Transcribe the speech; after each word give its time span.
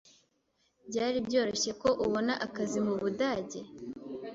Byari 0.89 1.17
byoroshye 1.27 1.71
ko 1.81 1.89
ubona 2.05 2.33
akazi 2.45 2.79
mu 2.87 2.93
Budage? 3.01 3.61